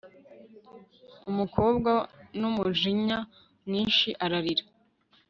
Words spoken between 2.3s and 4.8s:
n'umujinya mwinshi ararira